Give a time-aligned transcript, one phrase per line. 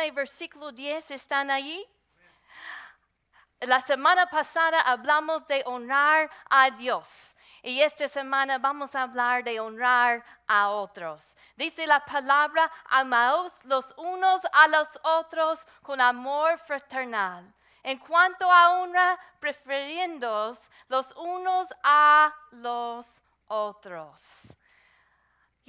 [0.00, 1.86] 12, versículo 10, ¿están allí?
[3.60, 7.36] La semana pasada hablamos de honrar a Dios.
[7.62, 11.36] Y esta semana vamos a hablar de honrar a otros.
[11.56, 17.52] Dice la palabra, amaos los unos a los otros con amor fraternal.
[17.82, 20.56] En cuanto a honra, prefiriendo
[20.88, 23.06] los unos a los
[23.48, 24.56] otros.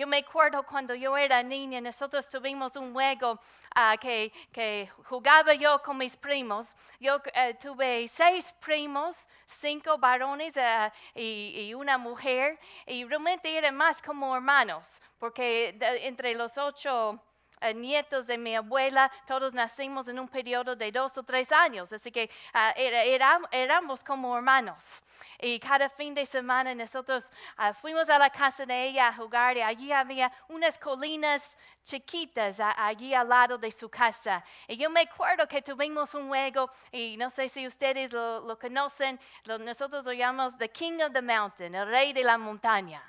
[0.02, 3.40] Yo me acuerdo cuando yo era niña, nosotros tuvimos un juego
[3.76, 4.32] ah, que,
[5.04, 6.76] jugaba yo con mis primos.
[7.00, 9.16] Yo eh, tuve seis primos,
[9.46, 16.58] cinco varones eh, y, una mujer, y realmente eran más como hermanos, porque entre los
[16.58, 17.22] ocho
[17.76, 22.12] nietos de mi abuela, todos nacimos en un periodo de dos o tres años, así
[22.12, 25.02] que uh, era, éramos como hermanos.
[25.40, 27.26] Y cada fin de semana nosotros
[27.58, 32.60] uh, fuimos a la casa de ella a jugar y allí había unas colinas chiquitas
[32.60, 34.44] allí al lado de su casa.
[34.68, 38.58] Y yo me acuerdo que tuvimos un juego, y no sé si ustedes lo, lo
[38.58, 43.02] conocen, lo, nosotros lo llamamos The King of the Mountain, el rey de la montaña.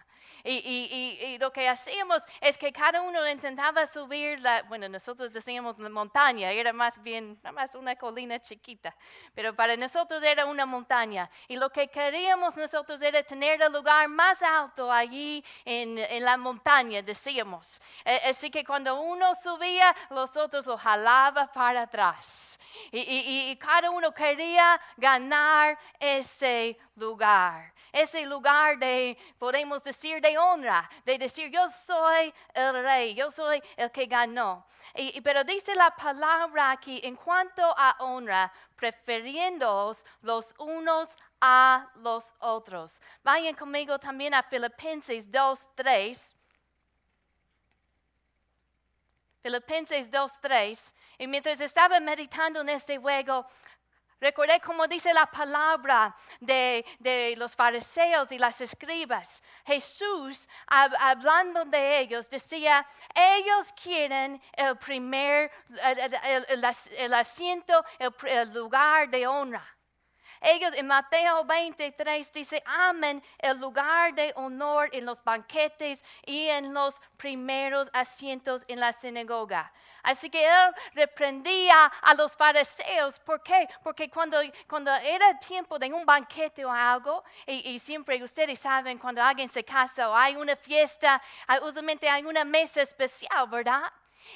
[0.45, 5.89] Y, lo que hacíamos es que cada uno intentaba subir la, bueno, nosotros decíamos la
[5.89, 8.95] montaña, era más bien, nada más una colina chiquita,
[9.35, 11.31] pero para nosotros era una montaña.
[11.49, 15.93] Y lo que queríamos nosotros era tener el lugar más alto allí en,
[16.25, 17.81] la montaña, decíamos.
[18.05, 22.59] E, así que cuando uno subía, los otros lo jalaban para atrás.
[22.91, 27.73] y cada uno quería ganar ese lugar.
[27.93, 33.63] Ese lugar de, podemos decir, de honra, de decir, yo soy el rey, yo soy
[33.77, 34.67] el que ganó.
[34.95, 42.33] Y, pero dice la palabra aquí, en cuanto a honra, prefiriendo los unos a los
[42.39, 43.01] otros.
[43.23, 46.37] Vayan conmigo también a Filipenses 2, 3.
[49.43, 50.95] Filipenses 2, 3.
[51.19, 53.47] Y mientras estaba meditando en este juego,
[54.23, 59.43] Recordé como dice la palabra de, los fariseos y las escribas.
[59.67, 65.51] Jesús, hablando de ellos, decía, ellos quieren el primer,
[66.97, 69.72] el, asiento, el lugar de honra.
[70.43, 76.75] Ellos en Mateo 23 dice, amen el lugar de honor en los banquetes y en
[76.75, 79.73] los primeros asientos en la sinagoga.
[80.03, 83.21] Así que él reprendía a los fariseos.
[83.21, 83.69] ¿Por qué?
[83.85, 84.39] Porque cuando,
[84.69, 89.49] cuando era tiempo de un banquete o algo, y, y siempre ustedes saben cuando alguien
[89.49, 91.23] se casa o hay una fiesta,
[91.63, 93.85] usualmente hay una mesa especial, ¿verdad?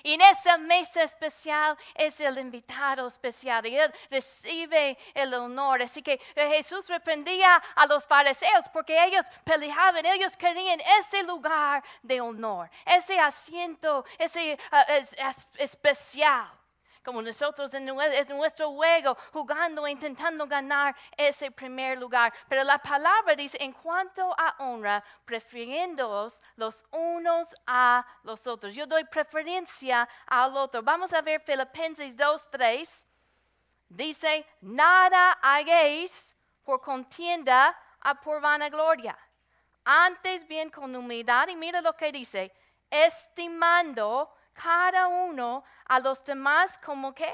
[0.02, 5.82] Y en esa mesa especial es el invitado especial y él recibe el honor.
[5.82, 12.20] Así que Jesús reprendía a los fariseos porque ellos peleaban, ellos querían ese lugar de
[12.20, 15.26] honor, ese asiento, ese uh,
[15.58, 16.50] especial
[17.06, 22.34] como nosotros en nuestro juego, jugando e intentando ganar ese primer lugar.
[22.48, 28.74] Pero la palabra dice, en cuanto a honra, prefiriéndoos los unos a los otros.
[28.74, 30.82] Yo doy preferencia al otro.
[30.82, 33.04] Vamos a ver Filipenses 2, 3.
[33.88, 39.16] Dice, nada hagáis por contienda a por vanagloria.
[39.84, 42.52] Antes bien con humildad, y mira lo que dice,
[42.90, 47.32] estimando cada uno a los demás como que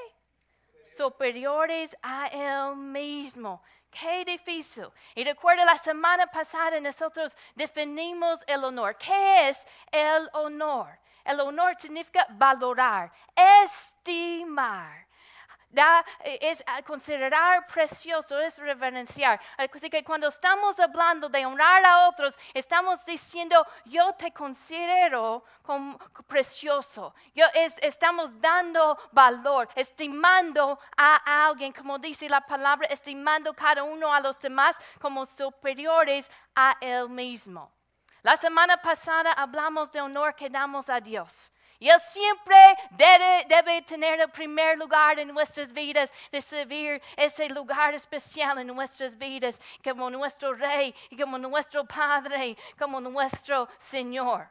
[0.96, 3.62] superiores a él mismo.
[3.90, 4.88] Qué difícil.
[5.14, 8.96] Y recuerda la semana pasada nosotros definimos el honor.
[8.96, 9.58] ¿Qué es
[9.90, 10.98] el honor?
[11.24, 15.06] El honor significa valorar, estimar
[15.72, 19.40] da, eh, es considerar precioso, es reverenciar.
[19.56, 25.98] Así que cuando estamos hablando de honrar a otros, estamos diciendo, yo te considero como
[26.26, 27.14] precioso.
[27.34, 27.46] Yo
[27.80, 34.38] estamos dando valor, estimando a alguien, como dice la palabra, estimando cada uno a los
[34.38, 37.72] demás como superiores a él mismo.
[38.22, 41.52] La semana pasada hablamos de honor que damos a Dios.
[41.88, 42.56] Él siempre
[42.90, 49.60] debe, tener el primer lugar en nuestras vidas, recibir ese lugar especial en nuestras vidas,
[49.82, 54.48] como nuestro Rey como nuestro Padre, como nuestro Señor.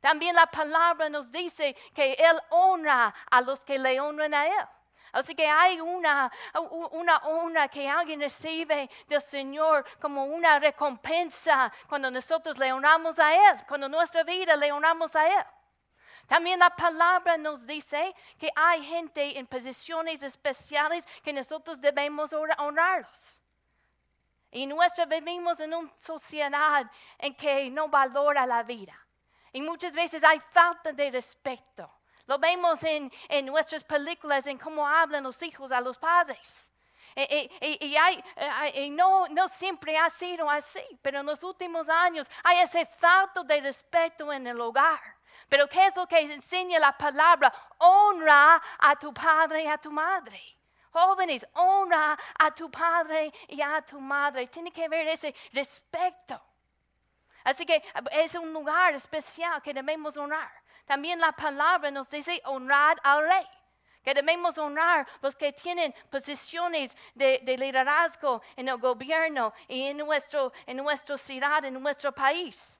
[0.00, 4.66] También la palabra nos dice que Él honra a los que le honran a Él.
[5.12, 6.30] Así que hay una,
[6.90, 13.32] una honra que alguien recibe del Señor como una recompensa cuando nosotros le honramos a
[13.32, 15.44] Él, cuando nuestra vida le honramos a Él.
[16.26, 23.40] También la palabra nos dice que hay gente en posiciones especiales que nosotros debemos honrarlos.
[24.50, 28.98] Y nosotros vivimos en una sociedad en que no valora la vida.
[29.52, 31.90] Y muchas veces hay falta de respeto.
[32.26, 36.70] Lo vemos en, en nuestras películas, en cómo hablan los hijos a los padres.
[37.16, 42.26] Y, y- y hay- no, no siempre ha sido así, pero en los últimos años
[42.42, 45.13] hay ese falta de respeto en el hogar.
[45.48, 47.52] Pero ¿qué es lo que enseña la palabra?
[47.78, 50.40] Honra a tu padre y a tu madre.
[50.90, 54.46] Jóvenes, honra a tu padre y a tu madre.
[54.46, 56.40] Tiene que haber ese respeto.
[57.42, 57.82] Así que
[58.12, 60.50] es un lugar especial que debemos honrar.
[60.86, 63.46] También la palabra nos dice honrar al rey.
[64.02, 69.96] Que debemos honrar los que tienen posiciones de, de liderazgo en el gobierno y en,
[69.96, 72.78] nuestro, en nuestra ciudad, en nuestro país.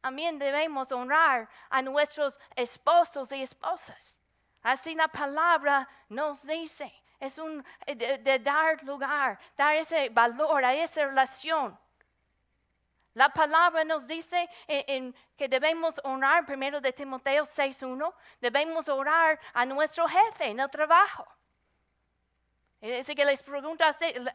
[0.00, 4.18] También debemos honrar a nuestros esposos y esposas.
[4.62, 6.92] Así la palabra nos dice.
[7.18, 11.78] Es un eh, de, dar lugar, dar ese valor a esa relación.
[13.12, 19.66] La palabra nos dice en que debemos honrar, primero de Timoteo 6.1, debemos orar a
[19.66, 21.26] nuestro jefe en el trabajo.
[22.80, 23.84] Así que les pregunto,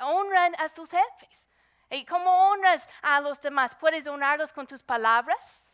[0.02, 1.48] ¿honran a sus jefes?
[1.90, 3.76] ¿Y cómo honras a los demás?
[3.76, 5.68] ¿Puedes honrarlos con tus palabras?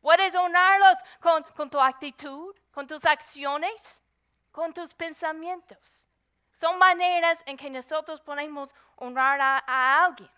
[0.00, 4.02] ¿Puedes honrarlos con, tu actitud, con tus acciones,
[4.52, 6.06] con tus pensamientos?
[6.52, 10.30] Son maneras en que nosotros podemos honrar a, alguien.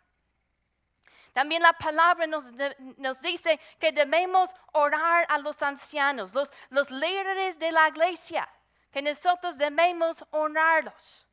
[1.33, 7.71] También la palabra nos dice que debemos orar a los ancianos, los, los líderes de
[7.71, 8.49] la iglesia,
[8.91, 11.28] que nosotros debemos honrarlos.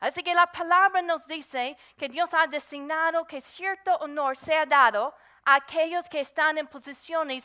[0.00, 5.14] Así que la palabra nos dice que Dios ha designado que cierto honor sea dado
[5.44, 7.44] a aquellos que están en posiciones,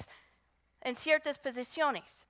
[0.80, 2.26] en ciertas posiciones.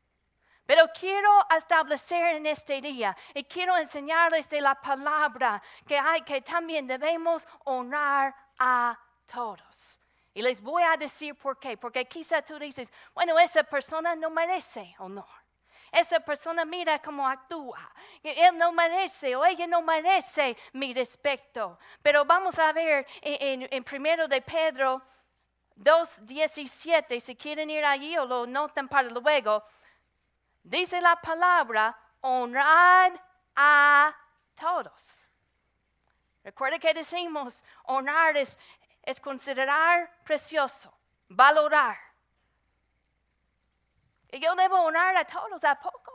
[0.66, 6.42] Pero quiero establecer en este día y quiero enseñarles de la palabra que hay que
[6.42, 8.98] también debemos honrar a
[9.32, 10.00] todos.
[10.34, 11.78] Y les voy a decir por qué.
[11.78, 15.45] Porque quizá tú dices, bueno, esa persona no merece honor.
[15.92, 17.92] Esa persona mira cómo actúa.
[18.22, 21.80] Y Él no merece o ella no merece mi respeto.
[22.02, 25.02] Pero vamos a ver en, en, en primero de Pedro
[25.78, 29.64] 2.17, si quieren ir allí o lo notan para luego.
[30.64, 33.14] Dice la palabra, honrad
[33.56, 34.16] a
[34.56, 35.26] todos.
[36.44, 38.58] Recuerda que decimos, honrar es,
[39.04, 40.94] es considerar precioso,
[41.28, 41.98] valorar.
[44.36, 46.12] Y yo debo honrar a todos a poco.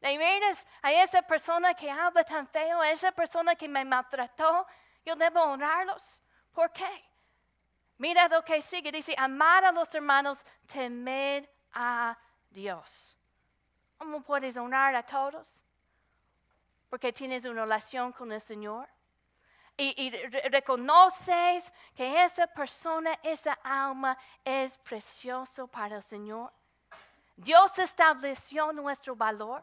[0.00, 4.66] De veras, a esa persona que habla tan feo, a esa persona que me maltrató,
[5.02, 6.22] yo debo honrarlos.
[6.52, 7.04] ¿Por qué?
[7.96, 10.38] Mira lo que sigue, dice, amar a los hermanos,
[10.70, 12.18] temer a
[12.50, 13.16] Dios.
[13.96, 15.62] ¿Cómo puedes honrar a todos?
[16.90, 18.86] Porque tienes una relación con el Señor.
[19.78, 26.52] Y, y re- reconoces que esa persona, esa alma es precioso para el Señor.
[27.36, 29.62] Dios estableció nuestro valor.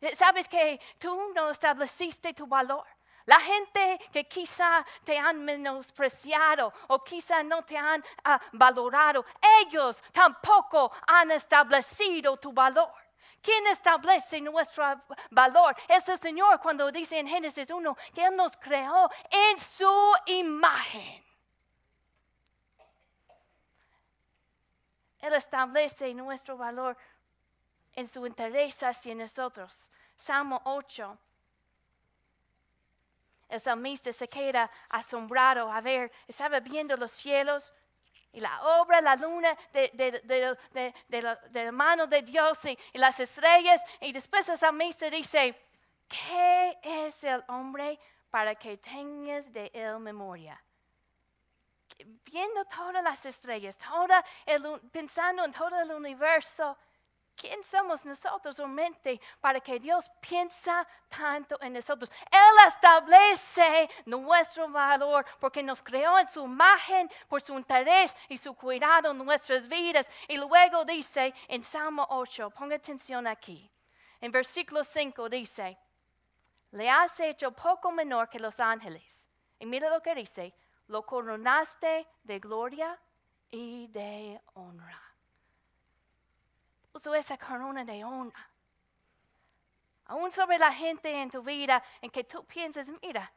[0.00, 2.84] Eh, Sabes que tú no estableciste tu valor.
[3.24, 9.22] La gente que quizá te han menospreciado o quizá no te han ah, valorado,
[9.60, 12.90] ellos tampoco han establecido tu valor.
[13.42, 14.82] ¿Quién establece nuestro
[15.30, 15.76] valor?
[15.86, 21.27] Es el Señor cuando dice en Génesis 1 que Él nos creó en su imagen.
[25.20, 26.96] Él establece nuestro valor
[27.94, 29.90] en su interés hacia nosotros.
[30.16, 31.18] Salmo 8.
[33.48, 37.72] El salmista se queda asombrado a ver, estaba viendo los cielos
[38.30, 42.78] y la obra, la luna de, de- de- de- la, la mano de Dios y,
[42.92, 43.80] y las estrellas.
[44.00, 45.56] Y después el salmista dice,
[46.06, 47.98] ¿qué es el hombre
[48.30, 50.62] para que tengas de él memoria?
[52.24, 54.24] Viendo todas las estrellas, toda
[54.92, 56.76] pensando en todo el universo,
[57.38, 62.10] ¿Quién somos nosotros realmente para que Dios piensa tanto en nosotros?
[62.32, 68.54] Él establece nuestro valor porque nos creó en su imagen por su interés y su
[68.54, 70.08] cuidado en nuestras vidas.
[70.26, 73.70] Y luego dice en Salmo 8, ponga atención aquí,
[74.20, 75.78] en versículo 5 dice,
[76.72, 79.30] le has hecho poco menor que los ángeles.
[79.60, 80.52] Y mira lo que dice,
[80.88, 82.98] lo coronaste de gloria
[83.50, 85.08] y de honra
[86.98, 88.50] puso esa corona de honra.
[90.06, 93.30] Aún sobre la gente en tu vida en que tú piensas, mira,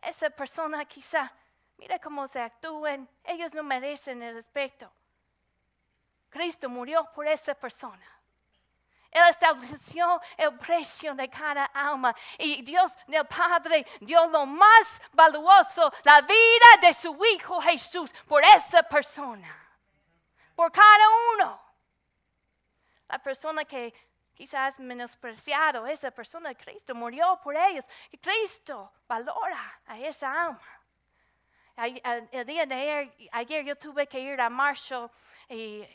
[0.00, 1.32] esa persona quizá,
[1.78, 4.92] mira cómo se actúan, ellos no merecen el respeto.
[6.28, 8.06] Cristo murió por esa persona.
[9.12, 15.92] Él estableció el precio de cada alma y Dios, el Padre, dio lo más valioso,
[16.02, 19.54] la vida de su Hijo Jesús, por esa persona,
[20.56, 21.04] por cada
[21.34, 21.60] uno.
[23.06, 23.92] La persona que
[24.34, 26.54] quizás menospreciado esa persona.
[26.54, 27.86] Cristo murió por ellos.
[28.10, 30.80] Y Cristo valora a esa alma.
[31.76, 35.10] El día de ayer, ayer yo tuve que ir a Marshall
[35.48, 35.86] y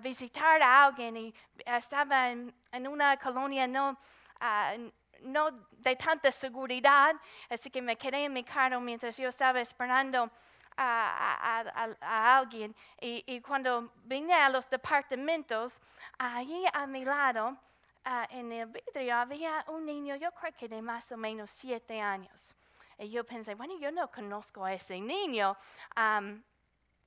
[0.00, 2.52] visitar a alguien y estaba en,
[2.88, 3.98] una colonia no,
[4.40, 4.74] ah,
[5.22, 7.14] no de tanta seguridad,
[7.48, 10.30] así que me quedé en mi carro mientras yo estaba esperando
[10.76, 12.74] a, alguien.
[13.00, 15.72] Y, cuando vine a los departamentos,
[16.18, 17.56] allí a mi lado,
[18.04, 22.00] ah, en el vidrio, había un niño, yo creo que de más o menos siete
[22.00, 22.54] años.
[22.98, 25.56] Y yo pensé, bueno, yo no conozco a ese niño.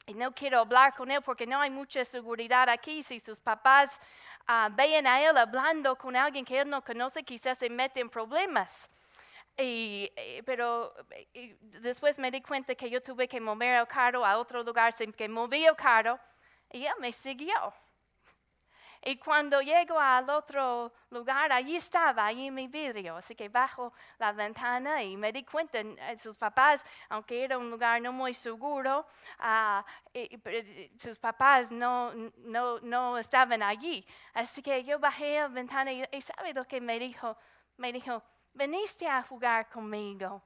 [0.06, 3.04] Y no quiero hablar con él porque no hay mucha seguridad aquí.
[3.04, 3.90] Si sus papás
[4.48, 8.10] uh, ven a él hablando con alguien que él no conoce, quizás se mete en
[8.10, 8.90] problemas.
[9.58, 10.10] Y,
[10.46, 10.94] pero
[11.62, 15.12] después me di cuenta que yo tuve que mover el carro a otro lugar, sin
[15.12, 16.18] que moví el carro
[16.72, 17.74] y él me siguió.
[19.02, 23.16] Y cuando llego al otro lugar, allí estaba, allí mi vidrio.
[23.16, 27.72] Así que bajo la ventana y me di cuenta, eh, sus papás, aunque era un
[27.72, 29.08] lugar no muy seguro,
[29.40, 29.84] uh,
[30.98, 34.06] sus papás no, no, no, estaban allí.
[34.34, 37.38] Así que yo bajé la ventana y, y ¿sabe lo que me dijo?
[37.78, 38.22] Me dijo,
[38.54, 40.44] veniste a jugar conmigo.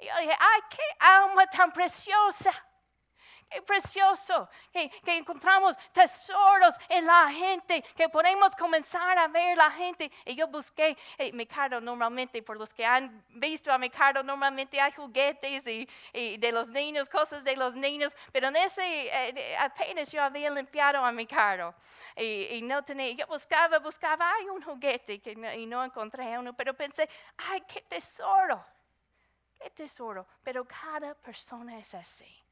[0.00, 2.52] Y yo dije, ay, qué alma tan preciosa.
[3.50, 10.10] Qué precioso que, encontramos tesoros en la gente, que podemos comenzar a ver la gente.
[10.24, 14.92] Y yo busqué eh, carro normalmente, por los que han visto a carro, normalmente hay
[14.92, 15.88] juguetes y,
[16.38, 18.82] de los niños, cosas de los niños, pero en ese
[19.28, 21.74] eh, apenas yo había limpiado a mi carro.
[22.16, 26.74] Y, no tenía, yo buscaba, buscaba, hay un juguete que y no encontré uno, pero
[26.74, 28.64] pensé, ay, qué tesoro,
[29.60, 30.26] qué tesoro.
[30.42, 32.43] Pero cada persona es así.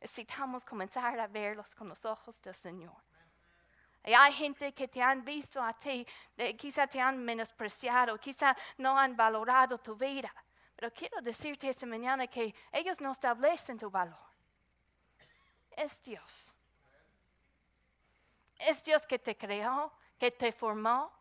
[0.00, 2.96] Necesitamos comenzar a verlos con los ojos del Señor.
[4.02, 6.06] Hay gente que te han visto a ti,
[6.56, 10.32] quizá te han menospreciado, quizá no han valorado tu vida.
[10.74, 14.18] Pero quiero decirte esta mañana que ellos no establecen tu valor.
[15.72, 16.54] Es Dios.
[18.56, 21.12] Es Dios que te creó, que te formó.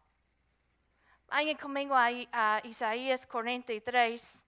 [1.28, 4.46] Vayan conmigo a, a Isaías 43.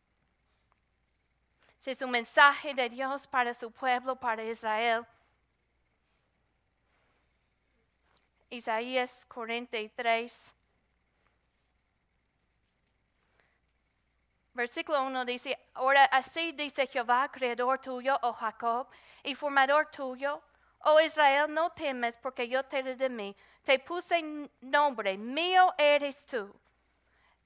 [1.89, 5.03] Es un mensaje de Dios para su pueblo, para Israel.
[8.51, 10.53] Isaías 43.
[14.53, 18.87] Versículo 1 dice, ahora así dice Jehová, creador tuyo, oh Jacob,
[19.23, 20.43] y formador tuyo,
[20.83, 23.35] Oh Israel, no temes porque yo te redimí.
[23.63, 26.53] Te puse nombre, mío eres tú.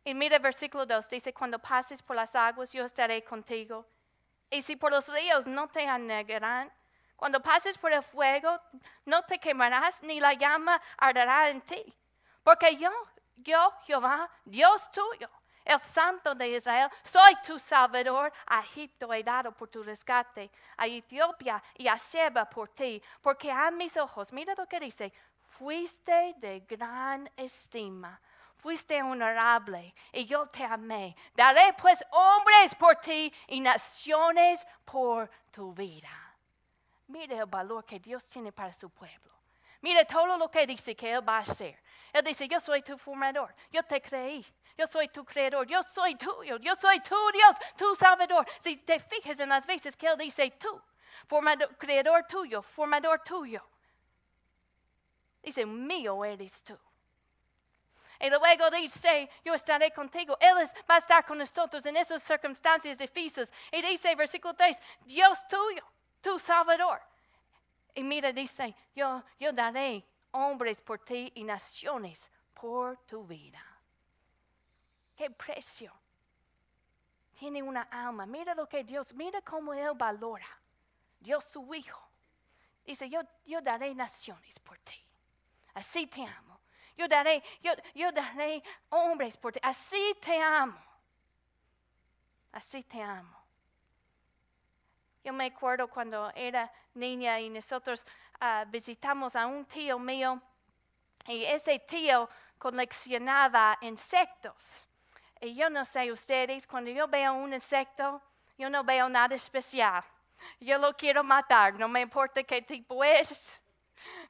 [0.04, 3.86] Y mira versículo 2, dice, cuando pases por las aguas, yo estaré contigo.
[4.50, 6.72] Y si por los ríos no te anegarán,
[7.16, 8.60] cuando pases por el fuego,
[9.06, 11.94] no te quemarás, ni la llama arderá en ti.
[12.44, 12.92] Porque yo,
[13.38, 15.30] yo, Jehová, Dios tuyo,
[15.64, 18.32] el Santo de Israel, soy tu Salvador.
[18.46, 23.52] A Egipto he dado por tu rescate, a Etiopía y a Sheba por ti, porque
[23.52, 25.12] a mis ojos, mira lo que dice,
[25.42, 28.20] fuiste de gran estima.
[28.66, 31.16] Fuiste honorable y yo te amé.
[31.36, 36.10] Daré pues hombres por ti y naciones por tu vida.
[37.06, 39.32] Mire el valor que Dios tiene para su pueblo.
[39.82, 41.80] Mire todo lo que dice que Él va a hacer.
[42.12, 44.44] Él dice, yo soy tu formador, yo te creí,
[44.76, 48.48] yo soy tu creador, yo soy tuyo, yo soy tu Dios, tu Salvador.
[48.58, 50.82] Si te fijas en las veces que Él dice tú,
[51.28, 53.64] formador, creador tuyo, formador tuyo,
[55.44, 56.76] dice, mío eres tú.
[58.20, 60.38] Y luego dice, yo estaré contigo.
[60.40, 60.56] Él
[60.90, 63.52] va a estar con nosotros en esas circunstancias difíciles.
[63.72, 65.84] Y dice, versículo 3, Dios tuyo,
[66.22, 67.02] tu Salvador.
[67.94, 73.64] Y mira, dice, yo, yo daré hombres por ti y naciones por tu vida.
[75.16, 75.94] Qué precio.
[77.40, 78.26] Tiene una alma.
[78.26, 80.48] Mira lo que Dios, mira cómo Él valora.
[81.20, 82.02] Dios su Hijo.
[82.86, 85.04] Dice, yo, yo daré naciones por ti.
[85.74, 86.55] Así te amo.
[86.98, 89.60] Yo daré, yo, yo daré hombres por ti.
[89.62, 90.80] Así te amo.
[92.52, 93.36] Así te amo.
[95.24, 98.06] Yo me acuerdo cuando era niña y nosotros
[98.40, 100.42] ah, visitamos a un tío mío
[101.28, 104.86] y ese tío coleccionaba insectos.
[105.42, 108.22] Y yo no sé ustedes, cuando yo veo un insecto,
[108.58, 110.04] yo no veo nada especial.
[110.60, 113.62] Yo lo quiero matar, no me importa qué tipo es,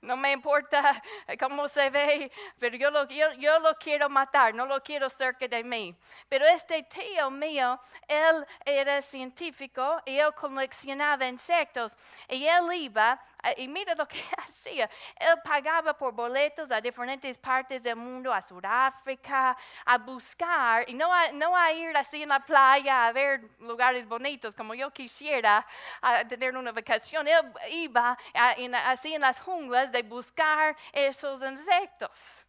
[0.01, 1.01] no me importa
[1.39, 5.63] cómo se ve, pero yo lo, yo, lo, quiero matar, no lo quiero cerca de
[5.63, 5.95] mí.
[6.29, 11.95] Pero este tío mío, él era científico y él coleccionaba insectos
[12.29, 13.19] y él iba
[13.57, 14.89] Y mira lo que hacía.
[15.17, 21.13] Él pagaba por boletos a diferentes partes del mundo, a Sudáfrica, a buscar, y no
[21.13, 25.65] a, no a ir así en la playa a ver lugares bonitos como yo quisiera
[26.01, 27.27] a tener una vacación.
[27.27, 28.55] Él iba a-
[28.91, 32.45] así en las junglas de buscar esos insectos.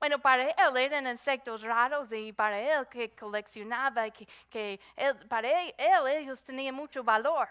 [0.00, 4.80] Bueno, para él eran insectos raros y para él que coleccionaba, que, que
[5.28, 5.74] para él
[6.08, 7.48] ellos tenían mucho valor.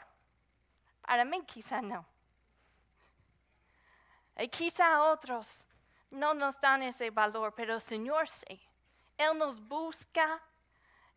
[1.09, 2.05] Para mí quizá no.
[4.37, 5.65] Y quizá otros
[6.11, 8.61] no nos dan ese valor, pero el Señor sí.
[9.17, 10.39] Él nos busca,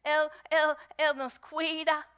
[0.02, 2.08] Él, él, él nos cuida,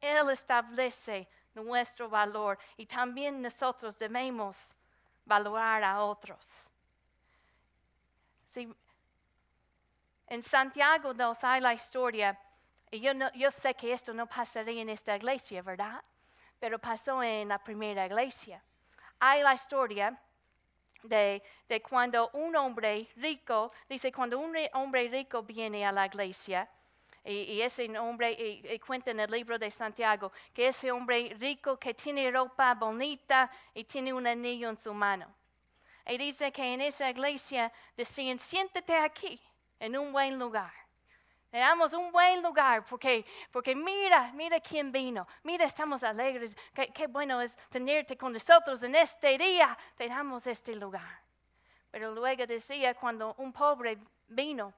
[0.00, 4.74] Él establece nuestro valor y también nosotros debemos
[5.26, 6.48] valorar a otros.
[8.46, 8.74] Sí,
[10.28, 12.38] en Santiago 2 hay la historia,
[12.90, 16.02] y yo, no- yo sé que esto no pasaría en esta iglesia, ¿verdad?
[16.62, 18.62] Pero pasó en la primera iglesia.
[19.18, 20.16] Hay la historia
[21.02, 26.68] de, de cuando un hombre rico, dice, cuando un hombre rico viene a la iglesia,
[27.24, 31.94] y, ese hombre, y cuenta en el libro de Santiago, que ese hombre rico que
[31.94, 35.26] tiene ropa bonita y tiene un anillo en su mano.
[36.06, 39.40] Y dice que en esa iglesia decían, siéntate aquí,
[39.80, 40.72] en un buen lugar.
[41.52, 45.28] Le damos un buen lugar porque, porque mira, mira quién vino.
[45.42, 46.56] Mira, estamos alegres.
[46.72, 49.76] Qué, bueno es tenerte con nosotros en este día.
[49.94, 51.20] Te damos este lugar.
[51.90, 54.72] Pero luego decía cuando un pobre vino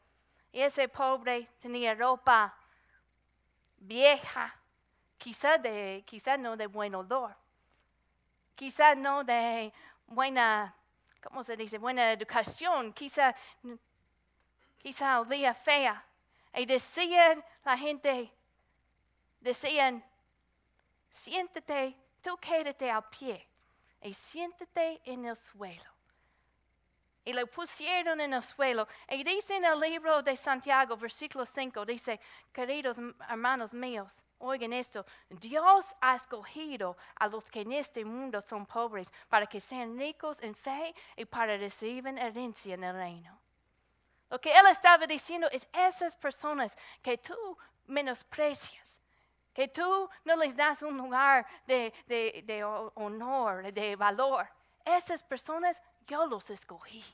[0.51, 2.53] y ese pobre tenía ropa
[3.77, 4.53] vieja,
[5.17, 7.37] quizá, de, quizá no de buen olor,
[8.57, 9.73] quizá no de
[10.09, 10.75] buena,
[11.23, 11.79] ¿cómo se dice?
[11.79, 13.33] Buena educación, quizá,
[14.83, 16.05] quizá olía fea.
[16.55, 18.33] Y decían la gente,
[19.41, 20.05] decían,
[21.13, 23.49] siéntate, tú quédate al pie
[24.01, 25.95] y siéntate en el suelo.
[27.25, 28.87] Y lo pusieron en el suelo.
[29.09, 32.21] Y dice en el libro de Santiago, versículo 5, dice,
[32.53, 38.67] queridos hermanos míos, oigan esto, Dios ha escogido a los que en este mundo son
[38.67, 43.44] pobres para que sean ricos en fe y para recibir herencia en el reino.
[44.35, 49.01] Lo que él estaba diciendo es esas personas que tú menosprecias,
[49.53, 54.49] que tú no les das un lugar de, de- de ho- honor, de valor.
[54.85, 57.05] Esas personas yo los escogí.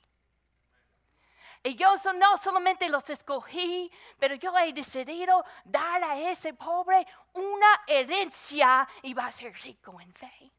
[1.62, 7.82] Y yo no solamente los escogí, pero yo he decidido dar a ese pobre una
[7.86, 10.50] herencia y va a ser rico en fe.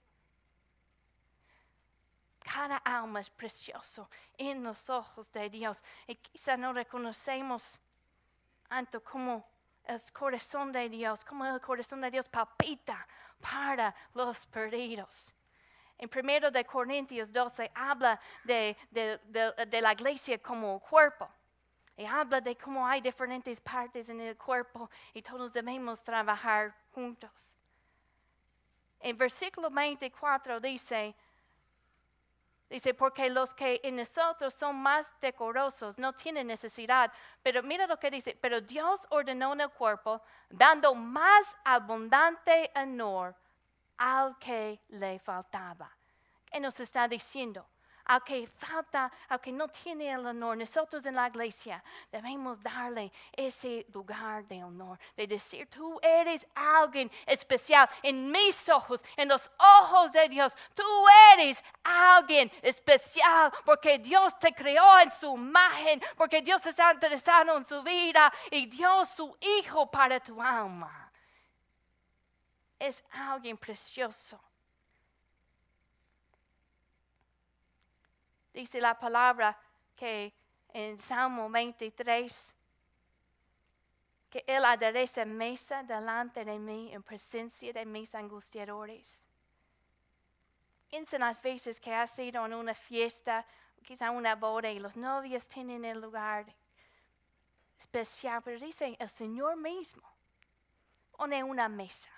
[2.44, 5.82] Cada alma es precioso en los ojos de Dios.
[6.08, 7.80] Y quizá no reconocemos
[8.68, 9.46] tanto como
[9.86, 13.08] el corazón de Dios, como el corazón de Dios palpita
[13.40, 15.34] para los perdidos.
[15.98, 21.30] En 1 de Corintios 12 habla de, de- de- de la iglesia como cuerpo.
[21.96, 27.32] Y habla de cómo hay diferentes partes en el cuerpo y todos debemos trabajar juntos.
[29.00, 31.16] En versículo 24 dice,
[32.72, 37.12] Dice, porque los que en nosotros son más decorosos no tienen necesidad.
[37.44, 43.36] Pero mira lo que dice, pero Dios ordenó en el cuerpo, dando más abundante honor
[43.98, 45.92] al que le faltaba.
[46.46, 47.68] ¿Qué nos está diciendo?
[48.12, 53.10] Al que falta, al que no tiene el honor, nosotros en la iglesia debemos darle
[53.32, 59.50] ese lugar de honor, de decir, tú eres alguien especial en mis ojos, en los
[59.58, 60.54] ojos de Dios.
[60.76, 60.84] Tú
[61.32, 67.64] eres alguien especial porque Dios te creó en su imagen, porque Dios está interesado en
[67.64, 71.10] su vida y dio su hijo para tu alma.
[72.78, 74.38] Es alguien precioso.
[78.54, 79.58] Dice la palabra
[79.96, 80.34] que
[80.74, 82.56] en Salmo 23,
[84.30, 89.26] que Él adereza mesa delante de mí en presencia de mis angustiadores.
[90.90, 93.46] Piensa en las veces que has ido en una fiesta,
[93.84, 96.46] quizá una boda, y los novios tienen el lugar
[97.80, 100.04] especial, pero dice el Señor mismo
[101.22, 102.10] pone una mesa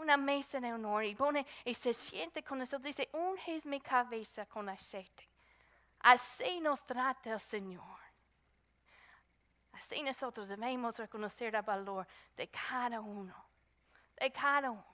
[0.00, 2.82] una mesa de honor y pone y se siente con nosotros.
[2.82, 5.28] Dice, unges mi cabeza con aceite.
[6.00, 8.00] Así nos trata el Señor.
[9.72, 13.34] Así nosotros debemos reconocer el valor de cada uno,
[14.16, 14.84] de cada uno.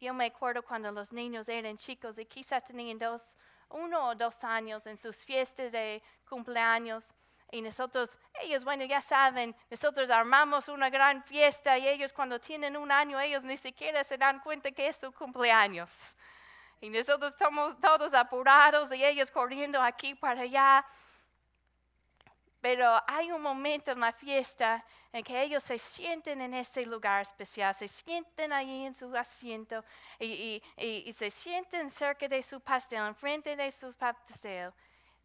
[0.00, 3.22] Yo me acuerdo cuando los niños eran chicos y quizás tenían dos,
[3.70, 7.04] uno o dos años en sus fiestas de cumpleaños.
[7.50, 12.76] Y nosotros, ellos, bueno, ya saben, nosotros armamos una gran fiesta y ellos cuando tienen
[12.76, 16.16] un año, ellos ni siquiera se dan cuenta que es su cumpleaños.
[16.80, 20.84] Y nosotros estamos todos apurados y ellos corriendo aquí para allá.
[22.60, 27.22] Pero hay un momento en la fiesta en que ellos se sienten en ese lugar
[27.22, 29.84] especial, se sienten ahí en su asiento
[30.18, 34.72] y, y se sienten cerca de su pastel, enfrente de su pastel.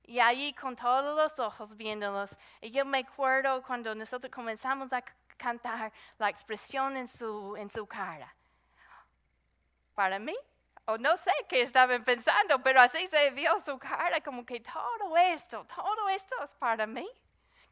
[0.06, 2.36] Y allí con todos los ojos viéndolos.
[2.60, 5.04] Y yo me acuerdo cuando nosotros comenzamos a
[5.38, 8.34] cantar la expresión en su, en su cara.
[9.96, 10.36] Para mí,
[10.86, 15.18] o no sé qué estaban pensando, pero así se vio su cara, como que todo
[15.18, 17.08] esto, todo esto es para mí.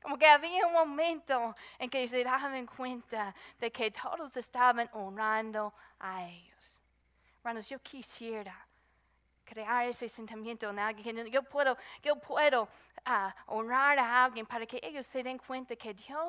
[0.01, 5.73] Como que había un momento en que se daban cuenta de que todos estaban honrando
[5.99, 6.81] a ellos.
[7.39, 8.68] Hermanos, yo quisiera
[9.49, 11.25] crear ese sentimiento en alguien.
[11.27, 12.67] Yo puedo, yo puedo
[13.05, 16.17] ah, honrar a alguien para que ellos se den cuenta que Dios